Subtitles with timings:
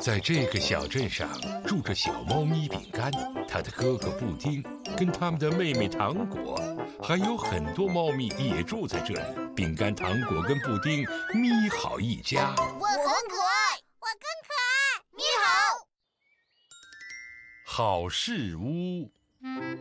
[0.00, 1.28] 在这个小镇上
[1.66, 3.10] 住着小猫咪饼干，
[3.48, 4.62] 它的哥哥布丁，
[4.96, 6.56] 跟他们的妹妹糖果，
[7.02, 9.20] 还有很多猫咪也住在这里。
[9.56, 12.54] 饼干、糖果跟布丁，咪好一家。
[12.56, 15.02] 我很可爱，我更可爱。
[15.16, 15.48] 你好，
[17.66, 19.10] 好事屋。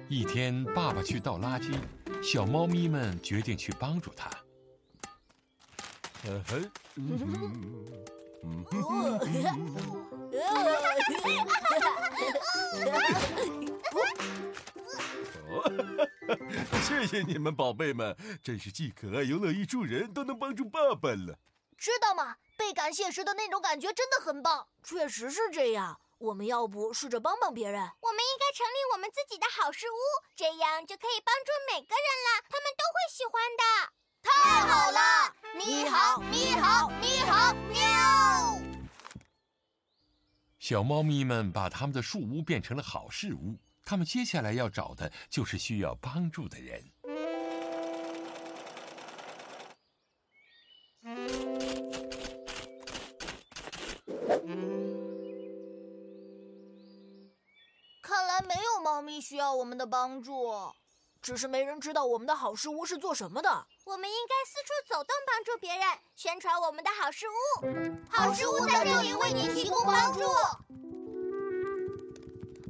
[0.09, 1.77] 一天，爸爸去倒垃圾，
[2.23, 4.31] 小猫咪们决定去帮助他。
[16.83, 21.39] 谢谢你们，宝贝们，真是既可爱又乐意助人，都能帮助爸爸了。
[21.77, 22.36] 知道吗？
[22.57, 24.68] 被感谢时的那种感觉真的很棒。
[24.83, 26.00] 确实是这样。
[26.18, 27.79] 我们要不试着帮帮别人？
[28.01, 29.96] 我们应该成立我们自己的好事屋，
[30.35, 33.63] 这样就可以帮助每个人了，他们都会喜欢的。
[34.23, 34.31] 太
[34.66, 34.99] 好了！
[35.55, 37.47] 你好，你好，你好，
[40.69, 46.83] 小猫咪们把他们的树屋变成了好事屋，他们接下来要找的就是需要帮助的人。
[58.02, 60.33] 看来没有猫咪需要我们的帮助，
[61.21, 63.67] 只是没人知道我们的好事屋是做什么的。
[63.85, 67.33] 我们应该四处走动，帮助别人，宣传我们的好事屋。
[68.09, 70.23] 好事屋在这里为您提供帮助。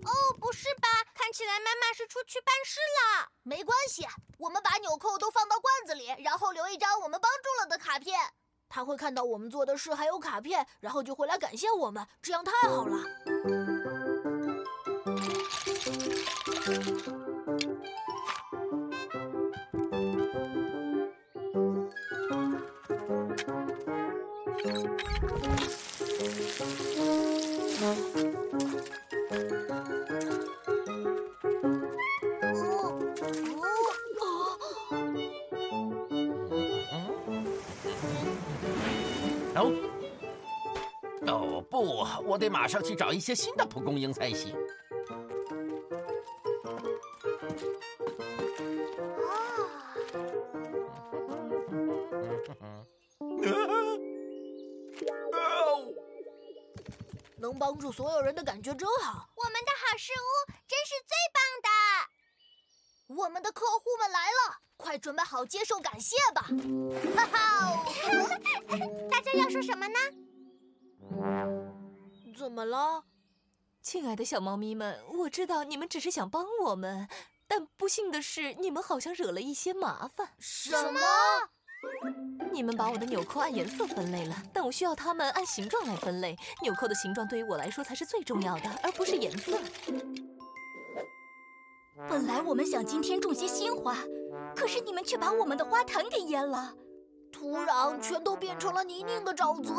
[0.07, 0.87] 哦，不是吧？
[1.13, 3.29] 看起来妈妈是出去办事了。
[3.43, 8.17] 没关系，我们把纽扣都放到罐子里，然后留一张我们帮助了的卡片。
[8.69, 12.97] 他会看到我们做的事还有卡片，然后就会来感谢我们，这样太好了。
[39.57, 39.71] 哦，
[41.27, 44.55] 哦不，我得马上去找一些新的蒲公英才行。
[57.39, 59.29] 能帮助所有人的感觉真好。
[59.35, 61.36] 我们的好事屋真是最。
[63.07, 66.41] 我们的客户们来了，快准备好接受感谢吧！
[67.15, 67.83] 哈哈，
[69.09, 69.97] 大家要说什么呢？
[72.37, 73.05] 怎么了，
[73.81, 74.99] 亲爱的小猫咪们？
[75.19, 77.07] 我知道你们只是想帮我们，
[77.47, 80.33] 但不幸的是，你们好像惹了一些麻烦。
[80.37, 80.99] 什么？
[82.51, 86.35] 你们把我的纽扣按颜色分类了，但我需要它们按形状来分类。
[86.61, 89.57] 纽扣的形状对于我来说才是最重要的，而不是颜色。
[92.17, 93.95] 本来我们想今天种些新花，
[94.55, 96.73] 可是你们却把我们的花坛给淹了，
[97.31, 99.71] 土壤全都变成了泥泞的沼泽。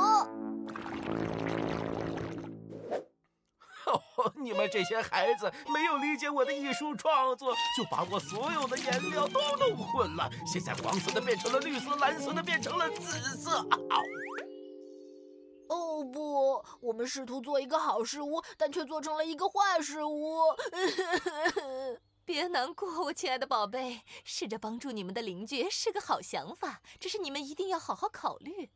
[3.87, 4.01] 哦，
[4.39, 10.31] 你们这些孩子没有理解我的艺术创作，就把我所有的颜料都弄混了。
[10.47, 13.67] 现在黄色的变成了绿色，蓝色的变成了紫色。
[15.71, 20.39] 哦不，我们试图做一个好事屋，但却做成了一个坏事屋。
[22.29, 28.71] 别难过，我亲爱的宝贝，试着帮助你们的邻居是个好想法，只是你们一定要好好考虑。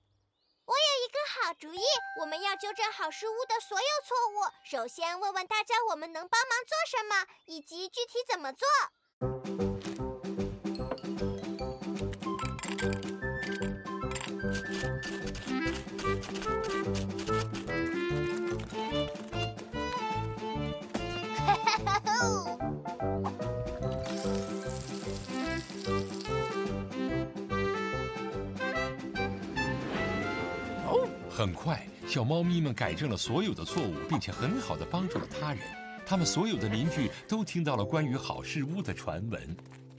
[0.65, 1.83] 我有一个好主意，
[2.23, 4.51] 我们要纠正好事屋的所有错误。
[4.65, 8.67] 首先问问大家，我们能帮忙做什么，以及具体怎么做。
[31.35, 35.63] 很快，小猫咪们改正了所有的错误，并且很好的帮助了他人。
[36.05, 39.57] 他们所有的邻居都听到了关于好事屋的传闻。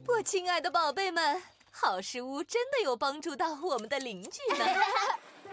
[0.07, 1.41] 我亲爱的宝贝们，
[1.71, 4.65] 好事屋真的有帮助到我们的邻居呢！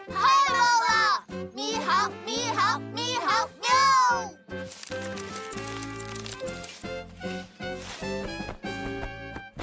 [0.06, 0.15] 太
[0.53, 1.25] 棒了！
[1.55, 2.40] 咪好，你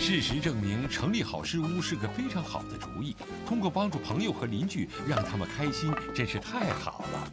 [0.09, 3.13] 事实证明，成立好事屋是个非常好的主意。
[3.45, 7.29] 通过帮助朋友和邻居，让他们开心，真是太好了。